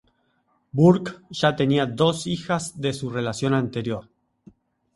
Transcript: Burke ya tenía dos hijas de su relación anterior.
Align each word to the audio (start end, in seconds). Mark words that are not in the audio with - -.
Burke 0.71 1.13
ya 1.41 1.55
tenía 1.55 1.85
dos 1.85 2.25
hijas 2.25 2.81
de 2.81 2.91
su 2.91 3.11
relación 3.11 3.53
anterior. 3.53 4.09